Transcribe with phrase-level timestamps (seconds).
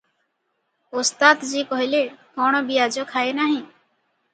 [1.01, 2.03] "ଓସ୍ତାଦଜୀ କହିଲେ,
[2.41, 3.67] କଣ ବିଆଜ ଖାଏ ନାହିଁ?